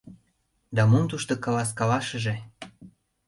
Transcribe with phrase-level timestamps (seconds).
[0.75, 2.35] Да мом тушто каласкалашыже...